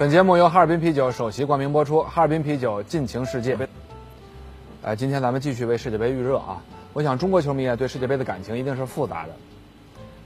[0.00, 3.68] 本节目由哈尔滨啤酒首席冠名播出，哈尔滨啤酒尽情世界杯。
[4.80, 6.62] 呃，今天咱们继续为世界杯预热啊！
[6.94, 9.32] 我想中国球迷啊对世界杯的感情一定是复杂的。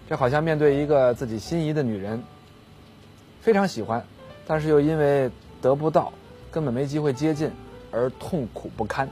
[0.09, 2.23] 这好像面对一个自己心仪的女人，
[3.41, 4.05] 非常喜欢，
[4.47, 5.29] 但是又因为
[5.61, 6.13] 得不到，
[6.53, 7.51] 根本没机会接近，
[7.91, 9.09] 而痛苦不堪。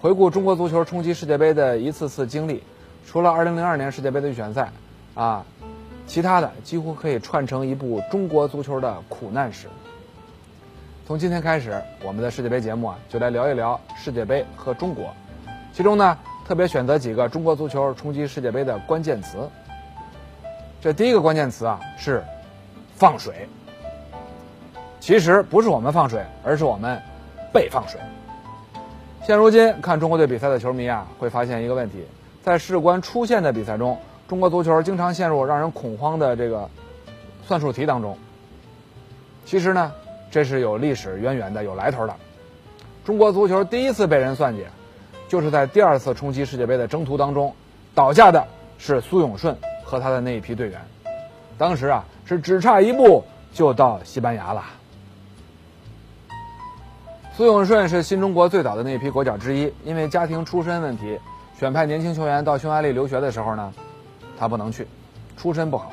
[0.00, 2.62] 回顾中国足球冲击世界杯的一次次经历，
[3.04, 4.70] 除了2002年世界杯的预选赛
[5.16, 5.44] 啊。
[6.10, 9.68] 其他的几乎可以串成一部中国足球的苦难史。
[11.06, 15.14] 从今天开始，我们的世界杯节目啊，就来聊一聊世界杯和中国。
[15.72, 19.48] 其中呢，特别选择几个中国足球冲击世界杯的关键词。
[20.80, 22.24] 这第一个关键词啊是
[22.96, 23.48] 放水。
[24.98, 27.00] 其实不是我们放水，而是我们
[27.52, 28.00] 被放水。
[29.24, 32.04] 现如今看中国队比赛的球迷啊，会发现一个问题：
[32.42, 33.96] 在事关出线的比赛中。
[34.30, 36.70] 中国足球经常陷入让人恐慌的这个
[37.48, 38.16] 算术题当中。
[39.44, 39.92] 其实呢，
[40.30, 42.14] 这是有历史渊源的、有来头的。
[43.04, 44.64] 中国足球第一次被人算计，
[45.26, 47.52] 就是在第二次冲击世界杯的征途当中，
[47.92, 48.46] 倒下的
[48.78, 50.80] 是苏永顺和他的那一批队员。
[51.58, 54.62] 当时啊，是只差一步就到西班牙了。
[57.36, 61.18] 苏永顺是新中国最早的那一批国脚之一，因为家庭出身问题，
[61.58, 63.72] 选派年轻球员到匈牙利留学的时候呢。
[64.40, 64.88] 他不能去，
[65.36, 65.92] 出身不好。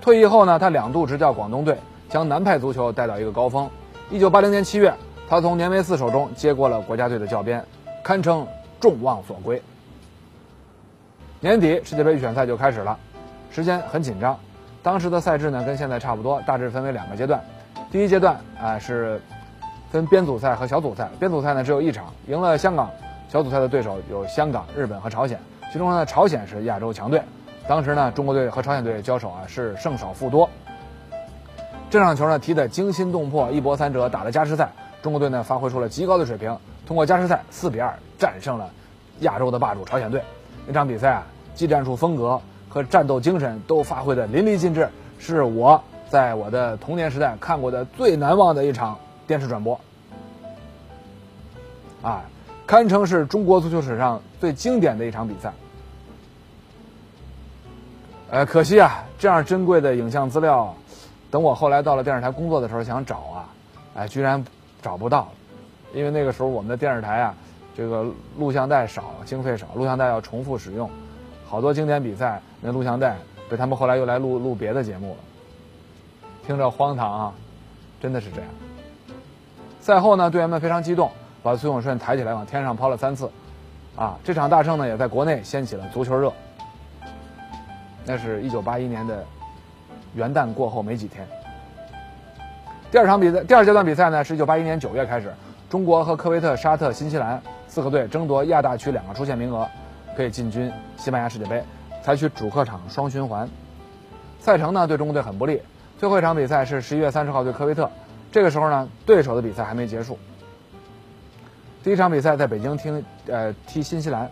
[0.00, 1.76] 退役后呢，他两度执教广东队，
[2.08, 3.68] 将南派足球带到一个高峰。
[4.08, 4.94] 一九八零年七月，
[5.28, 7.60] 他从年维斯手中接过了国家队的教鞭，
[8.04, 8.46] 堪称
[8.78, 9.60] 众望所归。
[11.40, 12.96] 年底世界杯预选赛就开始了，
[13.50, 14.38] 时间很紧张。
[14.80, 17.42] 当时的赛制呢，跟现在差不多，大致分为两个阶段。
[17.90, 19.20] 第一阶段啊是
[19.90, 22.88] 分编组赛和小组赛，编组赛呢只有一场，赢了香港。
[23.28, 25.36] 小组赛的对手有香港、日本和朝鲜。
[25.76, 27.20] 其中呢，朝鲜是亚洲强队。
[27.68, 30.48] 当时呢，中国队和朝鲜队交手啊，是胜少负多。
[31.90, 34.70] 这场球呢，踢得惊心动魄，一波三折，打了加时赛。
[35.02, 36.56] 中国队呢，发挥出了极高的水平，
[36.86, 38.70] 通过加时赛四比二战胜了
[39.20, 40.22] 亚洲的霸主朝鲜队。
[40.66, 44.88] 那场比赛啊，技战术风格和战斗精神都发挥的淋漓尽致，
[45.18, 49.78] 是我在我的童年时代看过的最难忘的一场电视转播。
[52.00, 52.24] 啊，
[52.66, 55.52] 堪称是中国足球史上最经典的一场比赛。
[58.28, 60.74] 呃，可惜啊，这样珍贵的影像资料，
[61.30, 63.48] 等我后来到了电视台工作的时候想找啊，
[63.94, 64.44] 哎，居然
[64.82, 65.28] 找不到，
[65.94, 67.34] 因为那个时候我们的电视台啊，
[67.76, 68.04] 这个
[68.36, 70.90] 录像带少，经费少，录像带要重复使用，
[71.46, 73.16] 好多经典比赛那录像带
[73.48, 75.16] 被他们后来又来录录别的节目了，
[76.44, 77.32] 听着荒唐啊，
[78.02, 78.50] 真的是这样。
[79.80, 81.12] 赛后呢，队员们非常激动，
[81.44, 83.30] 把崔永顺抬起来往天上抛了三次，
[83.94, 86.32] 啊，这场大胜呢，也在国内掀起了足球热。
[88.06, 89.24] 那是一九八一年的
[90.14, 91.26] 元旦过后没几天。
[92.90, 95.34] 第二场比赛，第二阶段比赛呢，是一九八一年九月开始，
[95.68, 99.68] 中国和科威特、沙特、新西兰四个队争夺亚大区两个出线名额，
[100.16, 101.62] 可以进军西班牙世界杯，
[102.00, 103.48] 采取主客场双循环。
[104.38, 105.60] 赛程呢对中国队很不利，
[105.98, 107.90] 最后一场比赛是十一月三十号对科威特，
[108.30, 110.16] 这个时候呢对手的比赛还没结束。
[111.82, 114.30] 第一场比赛在北京踢呃踢新西兰。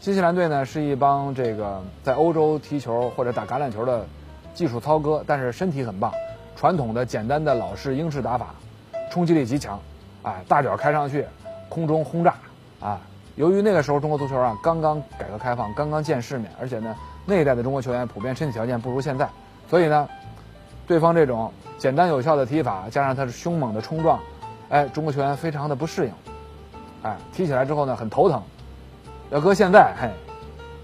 [0.00, 4.04] 新西兰队呢是一帮这个在欧洲踢球或者打橄榄球的
[4.52, 6.12] 技术糙哥，但是身体很棒，
[6.54, 8.54] 传统的简单的老式英式打法，
[9.10, 9.80] 冲击力极强，
[10.22, 11.24] 哎，大脚开上去，
[11.70, 12.34] 空中轰炸，
[12.80, 13.00] 啊，
[13.36, 16.94] 由于那个时候中国足球啊刚刚改革开放，刚刚见世面，而且呢
[17.24, 19.26] 那一代的中国球员普遍身体条件不如现在，
[19.70, 20.06] 所以呢，
[20.86, 24.20] 对方这种简单有效的踢法加上他是凶猛的冲撞，
[24.68, 26.12] 哎，中国球员非常的不适应，
[27.02, 28.42] 哎，踢起来之后呢很头疼。
[29.34, 30.08] 要搁现在，嘿，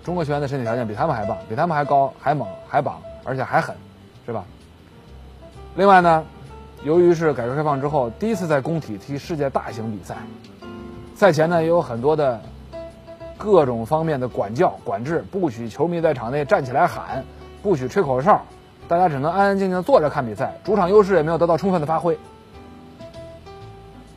[0.03, 3.77] 中国球员的身体条件比他们还棒，比他们还高、还猛、还棒，而且还狠，
[4.27, 4.45] 是吧？
[5.77, 6.25] 另外呢，
[6.83, 10.17] 由于是改革开放之后第一次在工体踢世界大型比赛，
[11.15, 12.41] 赛前呢也有很多的
[13.39, 17.25] 各种方面的管教、管制，不许球迷在场内站起来喊，
[17.63, 18.45] 不许吹口哨，
[18.89, 22.19] 大家只能安安静静坐着看比赛，主场优势也没有得到充分的发挥。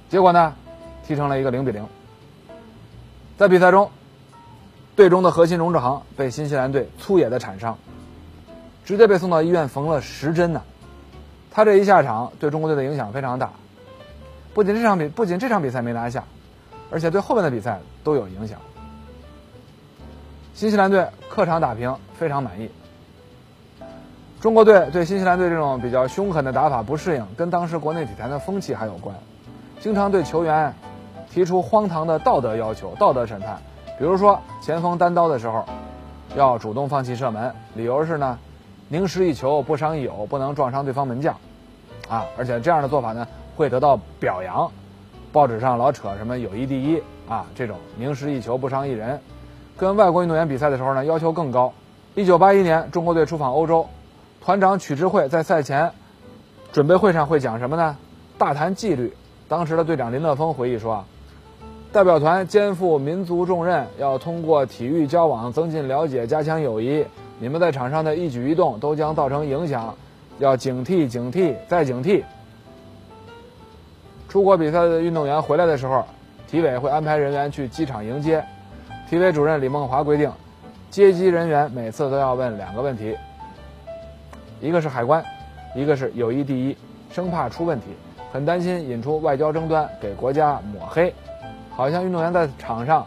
[0.10, 0.52] 结果呢，
[1.06, 1.86] 踢成了一个零比零。
[3.38, 3.88] 在比赛中。
[4.96, 7.78] 队中的核心荣志航被新西兰队粗野的铲伤，
[8.86, 10.62] 直接被送到医院缝了十针呢。
[11.50, 13.52] 他这一下场，对中国队的影响非常大。
[14.54, 16.24] 不仅这场比不仅这场比赛没拿下，
[16.92, 18.60] 而且对后面的比赛都有影响。
[20.54, 22.70] 新西兰队客场打平，非常满意。
[24.42, 29.16] 中国队对新西兰队这种比较凶狠的打法不适应，跟当时国内体坛的风气还有关，
[29.80, 30.76] 经常对球员
[31.32, 33.60] 提出荒唐的道德要求、道德审判。
[34.00, 35.64] 比如说，前锋单刀的时候，
[36.36, 38.38] 要主动放弃射门，理由是呢，
[38.90, 41.36] 宁失一球不伤一友，不能撞伤对方门将，
[42.10, 44.70] 啊，而且这样的做法呢会得到表扬，
[45.32, 49.22] 报纸上老扯什么友谊第一啊，这种宁失一球不伤一人，
[49.78, 51.72] 跟外国运动员比赛的时候呢要求更高。
[52.16, 53.88] 一九八一年中国队出访欧洲，
[54.42, 55.92] 团长曲智慧在赛前
[56.72, 57.96] 准备会上会讲什么呢？
[58.40, 59.16] 大谈纪律。
[59.48, 61.06] 当时的队长林乐峰回忆说啊。
[61.94, 67.06] 代表团肩负民族重任，要通过体育交往增进了解、加强友谊。
[67.38, 69.94] 你们在场上的一举一动都将造成影响，
[70.40, 72.24] 要警惕、警惕再警惕。
[74.28, 76.04] 出国比赛的运动员回来的时候，
[76.48, 78.44] 体委会安排人员去机场迎接。
[79.08, 80.32] 体委主任李梦华规定，
[80.90, 83.16] 接机人员每次都要问两个问题：
[84.60, 85.24] 一个是海关，
[85.76, 86.76] 一个是友谊第一，
[87.12, 87.86] 生怕出问题，
[88.32, 91.14] 很担心引出外交争端，给国家抹黑。
[91.76, 93.06] 好像运动员在场上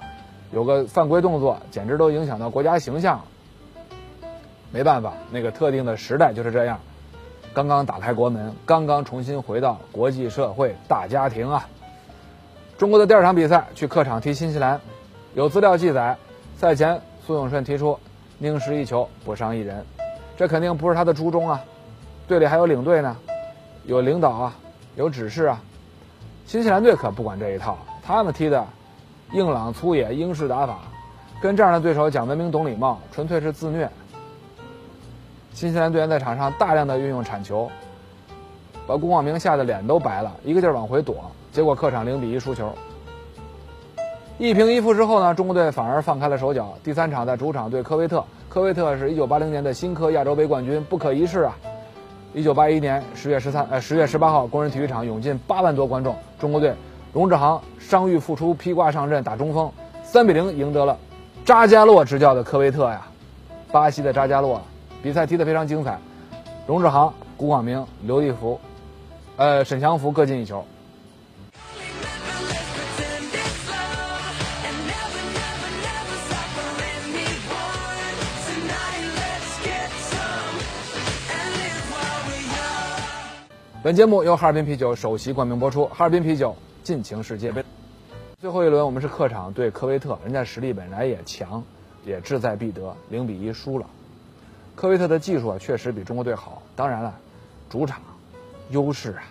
[0.52, 3.20] 有个犯规动作，简直都影响到国家形象。
[4.72, 6.78] 没办法，那个特定的时代就是这样，
[7.54, 11.66] 刚刚打开国门，刚刚重新回到国际社会大家庭啊。
[12.76, 14.80] 中国的第二场比赛去客场踢新西兰，
[15.34, 16.18] 有资料记载，
[16.56, 17.98] 赛前苏永顺提出
[18.38, 19.86] 宁失一球不伤一人，
[20.36, 21.64] 这肯定不是他的初衷啊。
[22.28, 23.16] 队里还有领队呢，
[23.84, 24.56] 有领导啊，
[24.96, 25.62] 有指示啊。
[26.44, 27.78] 新西兰队可不管这一套。
[28.06, 28.64] 他们踢的
[29.32, 30.78] 硬朗粗野英式打法，
[31.42, 33.90] 跟这样的对手讲文明懂礼貌，纯粹是自虐。
[35.52, 37.68] 新西兰队员在场上大量的运用铲球，
[38.86, 41.16] 把龚广明吓得脸都白了，一个劲儿往回躲，
[41.50, 42.72] 结果客场零比一输球。
[44.38, 46.74] 一平一负之后呢，中国队反而放开了手脚。
[46.84, 51.56] 第三场在主场对科威特，科威特是一九八零年的新科亚洲杯冠军，不可一世啊！
[52.34, 56.72] 一九八一年十月十三呃十月十八号，工人体育场涌进八万多观众，中国队。
[57.16, 59.72] 荣志航伤愈复出，披挂上阵打中锋，
[60.04, 60.98] 三比零赢得了
[61.46, 63.06] 扎加洛执教的科威特呀，
[63.72, 64.60] 巴西的扎加洛，
[65.02, 65.98] 比赛踢得非常精彩。
[66.66, 68.60] 荣志航、古广明、刘立福，
[69.36, 70.62] 呃，沈祥福各进一球。
[83.82, 86.54] 本节目由哈尔滨啤酒首席冠名播出，哈尔滨啤酒。
[86.86, 87.64] 尽情世界杯，
[88.38, 91.60] 最后一轮我们是客场对科威特，人家实力本来也强，
[92.04, 93.84] 也志在必得，零比一输了。
[94.76, 97.12] 科威特的技术啊确实比中国队好，当然了，
[97.68, 98.00] 主场
[98.70, 99.24] 优势啊，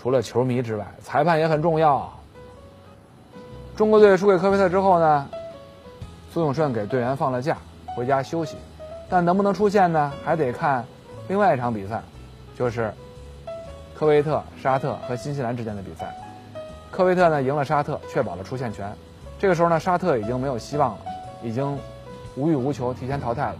[0.00, 2.12] 除了球迷之外，裁判也很重要。
[3.74, 5.28] 中国队输给科威特之后呢，
[6.32, 7.58] 苏永顺给队员放了假，
[7.96, 8.56] 回家休息，
[9.10, 10.12] 但能不能出线呢？
[10.24, 10.84] 还得看
[11.26, 12.00] 另外一场比赛，
[12.56, 12.94] 就是
[13.96, 16.14] 科威特、沙特和新西兰之间的比赛。
[16.90, 18.92] 科威特呢赢了沙特，确保了出线权。
[19.38, 20.98] 这个时候呢，沙特已经没有希望了，
[21.42, 21.78] 已经
[22.34, 23.56] 无欲无求，提前淘汰了。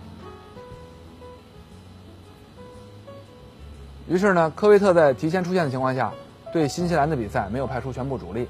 [4.09, 6.12] 于是呢，科威特在提前出线的情况下，
[6.52, 8.49] 对新西兰的比赛没有派出全部主力，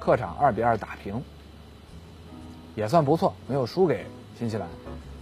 [0.00, 1.22] 客场二比二打平，
[2.74, 4.06] 也算不错，没有输给
[4.38, 4.66] 新西兰。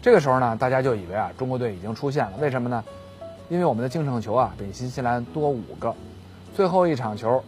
[0.00, 2.32] 这个时候呢，大家就以为啊，中国队已经出线了。
[2.40, 2.82] 为什么呢？
[3.48, 5.94] 因为我们的净胜球啊比新西兰多五个，
[6.54, 7.42] 最后一场球。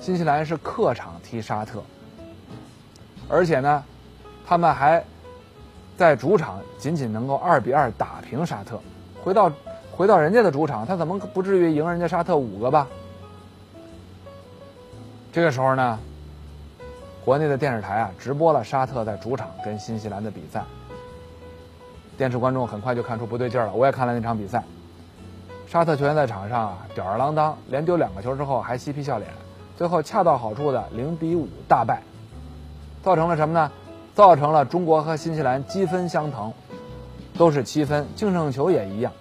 [0.00, 1.82] 新西兰是客场踢沙特，
[3.28, 3.84] 而且呢，
[4.46, 5.04] 他们还
[5.96, 8.80] 在主场仅仅能够二比二打平沙特。
[9.22, 9.52] 回到
[9.90, 12.86] 回到人家的主场，他怎么不至于赢人家沙特五个吧？
[15.30, 15.98] 这个时候呢，
[17.24, 20.64] 国内的电视台啊直播了沙特在主场跟新西兰的比赛。
[22.16, 24.64] 电视观众很快就看出不对劲了，我也看了那场比赛。
[25.66, 29.30] 沙特球员在场上啊吊儿郎当，连丢两个球之后还嬉皮笑脸。
[29.78, 32.02] 最后恰到好处的零比五大败，
[33.00, 33.70] 造成了什么呢？
[34.12, 36.52] 造成了中国和新西兰积分相同，
[37.38, 39.12] 都是七分，净胜球也一样。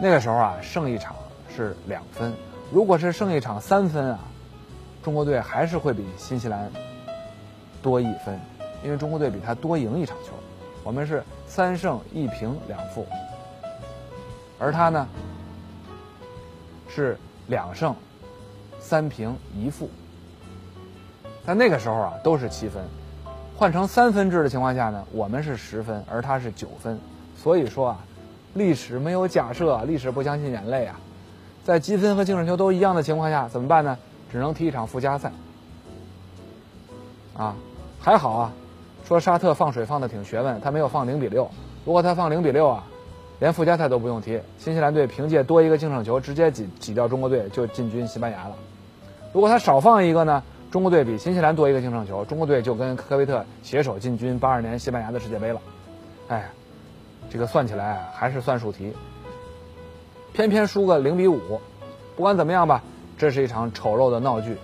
[0.00, 1.16] 那个时候啊，胜一场
[1.56, 2.32] 是两分，
[2.70, 4.20] 如果是胜一场三分啊，
[5.02, 6.70] 中国队还是会比新西兰
[7.82, 8.38] 多一分，
[8.84, 10.32] 因为中国队比他多赢一场球。
[10.84, 13.04] 我们是三胜一平两负，
[14.56, 15.08] 而他呢
[16.88, 17.92] 是两胜。
[18.86, 19.90] 三平一负，
[21.44, 22.80] 在那个时候啊都是七分，
[23.56, 26.96] 换成三分制的情况下呢，我们是十分，而他是九分。
[27.36, 27.98] 所以说啊，
[28.54, 31.00] 历史没有假设，历史不相信眼泪啊。
[31.64, 33.98] 在积分和净胜球都一样的情况下，怎么办呢？
[34.30, 35.32] 只能踢一场附加赛。
[37.36, 37.56] 啊，
[37.98, 38.52] 还好啊，
[39.04, 41.50] 说沙特放水放的挺学问，他没有放零比六。
[41.84, 42.84] 如果他放零比六啊，
[43.40, 48.54] 连附加赛都不用踢，新西兰队凭借多一个净胜球直接挤挤掉中国队就进军西班牙了。
[49.36, 55.60] 如果他少放一个呢，中国队比新西兰多一个净胜球，中国队就跟科威特携手进军八二年西班牙的世界杯了。
[56.28, 56.50] 哎，
[57.28, 58.94] 这个算起来还是算术题。
[60.32, 61.60] 偏偏输个零比五，
[62.16, 62.82] 不管怎么样吧，
[63.18, 64.56] 这是一场丑陋的闹剧。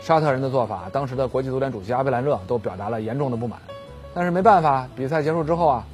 [0.00, 3.60] 沙特人的做法，当时的国际足联主席阿贝兰热都表达了严重的不满。
[4.12, 5.86] 但是没办法，比赛结束之后啊，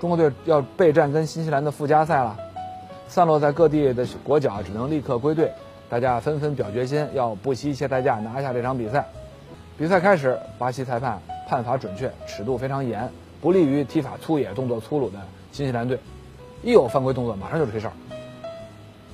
[0.00, 2.36] 中国队要备战跟新西兰的附加赛了。
[3.06, 5.52] 散落在各地的国脚只能立刻归队，
[5.90, 9.04] 大家纷纷表决心，要不惜一切代价拿下这场比赛。
[9.76, 11.18] 比赛开始，巴西裁判
[11.48, 15.18] 判罚准确，尺度非常严，不利于踢法粗野、动作粗鲁的
[15.50, 15.98] 新西兰队。
[16.62, 17.90] 一有犯规动作，马上就吹哨。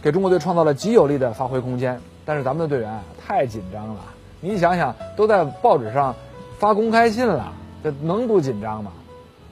[0.02, 4.00] 给中国队创造了极有利的发挥空间，但是咱们的队员太紧张了。
[4.42, 6.14] 你想想，都在报纸上
[6.58, 8.92] 发公开信了，这能不紧张吗？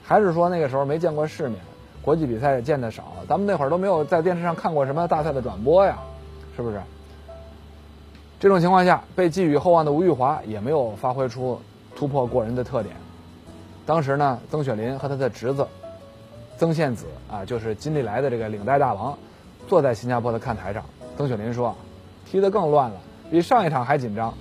[0.03, 1.59] 还是说那个时候没见过世面，
[2.03, 5.97] 国际比赛见得少，咱们那会儿都没有在电视上看过什么大赛的转播呀，
[6.55, 6.79] 是不是？
[8.45, 11.59] 这种情况下，被寄予厚望的吴玉华也没有发挥出
[11.95, 12.95] 突破过人的特点。
[13.87, 15.67] 当时呢，曾雪林和他的侄子
[16.55, 19.17] 曾宪子啊，就是金利来的这个领带大王。
[19.67, 20.85] 坐在新加坡的看台上，
[21.17, 21.75] 曾雪林说
[22.29, 22.97] ：“踢得更乱了，
[23.31, 24.31] 比上一场还紧张。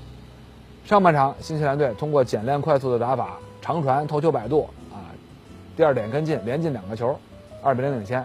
[0.84, 5.00] 上半场，新西兰队通过简练快速的打法，长传、头球摆渡，啊，
[5.78, 7.18] 第二点跟进，连进两个球，
[7.62, 8.23] 二比零领先。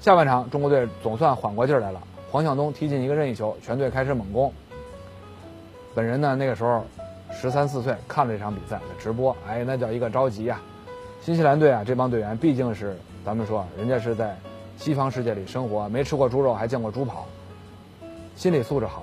[0.00, 4.52] 下半场，中国队总算缓过劲儿来了，黄向东踢进一个任意球，全队开始猛攻。
[5.94, 6.84] 本人呢，那个时候
[7.32, 10.60] 十三四岁，看了这场比赛的直播，哎，那叫一个着急呀！
[11.20, 14.36] 新西兰队啊，这帮队员毕竟是，咱们说，人家是在。”
[14.80, 17.26] 西方世界里生活，没吃过猪肉，还见过猪跑，
[18.34, 19.02] 心理素质好，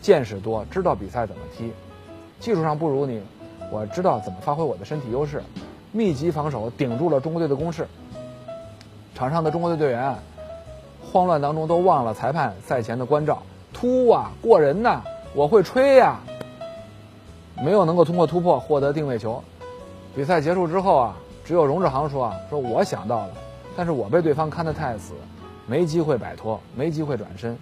[0.00, 1.72] 见识多，知道比赛怎么踢，
[2.38, 3.20] 技术上不如你，
[3.72, 5.42] 我知道怎么发挥我的身体优势，
[5.90, 7.88] 密集防守顶住了中国队的攻势。
[9.12, 10.14] 场上的中国队队员，
[11.02, 15.02] 慌乱当中都忘了裁判赛前的关照，突啊，过人呐，
[15.34, 16.18] 我会吹呀，
[17.62, 19.42] 没有能够通过突破获得定位球。
[20.14, 23.34] 比赛结束之后啊，只有荣志航说啊，说我想到了。
[23.76, 25.14] 但是我被对方看得太死，
[25.66, 27.56] 没机会摆脱，没机会转身。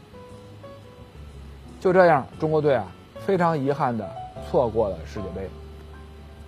[1.78, 2.86] 就这样，中国队啊，
[3.26, 4.08] 非常遗憾的
[4.50, 5.48] 错过了世界杯。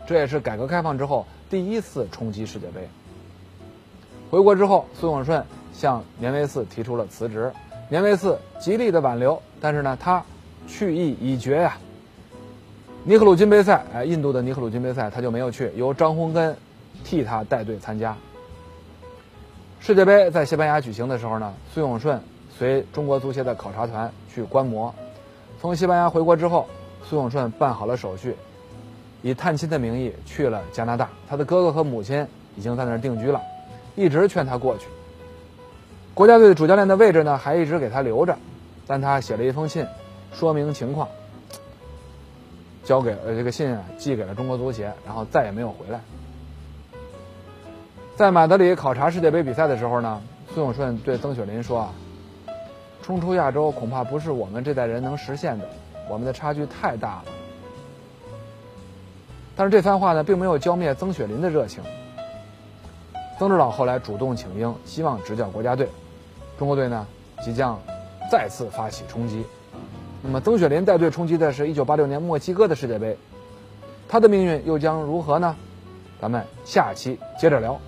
[0.07, 2.89] 这也是改革开放之后第一次冲击世界杯。
[4.31, 7.53] 回国之后，苏永顺向年维四提出了辞职，
[7.91, 10.25] 年维四极力的挽留，但是呢，他
[10.67, 11.76] 去意已决呀。
[13.05, 16.55] 尼赫鲁金杯赛，哎，印度的尼赫鲁金杯赛他就没有去，由张洪根
[17.02, 18.14] 替他带队参加。
[19.81, 22.21] 世界杯在西班牙举行的时候呢，苏永顺
[22.57, 24.95] 随中国足协的考察团去观摩。
[25.59, 26.67] 从西班牙回国之后，
[27.02, 28.37] 苏永顺办好了手续，
[29.23, 31.09] 以探亲的名义去了加拿大。
[31.26, 33.40] 他的哥哥和母亲已经在那儿定居了，
[33.97, 34.87] 一直劝他过去。
[36.12, 38.37] 国家队的主教练的位置呢，还一直给他留着，
[38.87, 39.87] 但他写了一封信，
[40.33, 41.09] 说明情况，
[42.85, 46.01] 交给呃这个信啊寄给了中国足协，然后再也没有回来。
[48.17, 50.23] 在马德里考察世界杯比赛的时候呢，
[50.55, 51.93] 孙永顺对曾雪林说：“啊，
[53.03, 55.69] 冲出亚洲恐怕不是我们这代人能实现的，
[56.09, 57.25] 我们的差距太大了。”
[59.57, 61.83] 但是这番话呢，并没有浇灭曾雪林的热情。
[63.39, 65.89] 曾指导后来主动请缨，希望执教国家队，
[66.59, 67.07] 中国队呢
[67.43, 67.79] 即将
[68.31, 69.45] 再次发起冲击。
[70.23, 73.17] 那么，曾雪林带队冲击的是一九八六年墨西哥的世界杯，
[74.07, 75.57] 他的命运又将如何呢？
[76.21, 77.81] 咱们下期接着聊。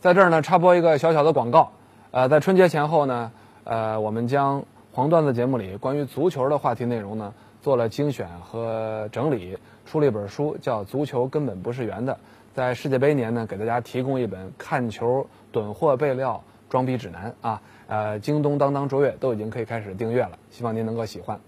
[0.00, 1.70] 在这儿呢，插播一个小小的广告，
[2.10, 3.30] 呃，在春节前后呢，
[3.62, 7.32] 呃，我们将黄段子节目里关于足球的话题内容呢
[7.64, 9.56] 做了精选和整理，
[9.86, 12.12] 出了一本书，叫《足球根本不是圆的》。
[12.54, 21.40] 在世界杯年呢，给大家提供一本看球囤货备料装逼指南啊，呃，京东、当当、卓越都已经可以开始订阅了，希望您能够喜欢。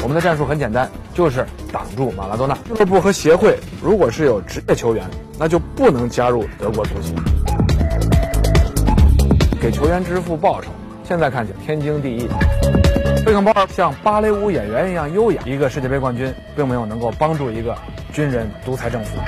[0.00, 2.54] 我们的战术很简单，就是挡住马拉多纳。
[2.66, 5.04] 俱乐部和协会如果是有职业球员，
[5.36, 7.16] 那就不能加入德国足协。
[9.60, 10.70] 给球员支付报酬，
[11.04, 12.26] 现在看起来天经地义。
[13.26, 17.76] 贝肯鲍尔像芭蕾舞演员一样优雅，一个世界杯冠军并没有能够帮助一个
[18.10, 19.18] 军人独裁政府。